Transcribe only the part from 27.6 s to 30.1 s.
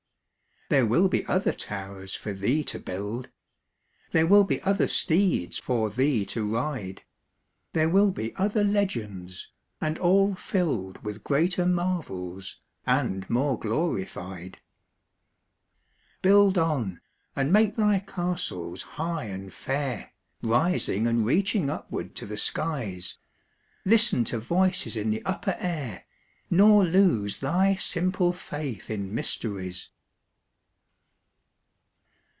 simple faith in mysteries.